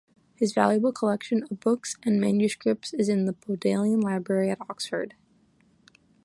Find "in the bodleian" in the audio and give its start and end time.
3.07-3.99